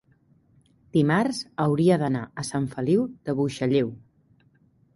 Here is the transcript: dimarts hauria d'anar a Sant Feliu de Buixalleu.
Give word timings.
dimarts 0.97 1.41
hauria 1.67 1.99
d'anar 2.03 2.23
a 2.43 2.47
Sant 2.49 2.67
Feliu 2.73 3.07
de 3.29 3.37
Buixalleu. 3.41 3.93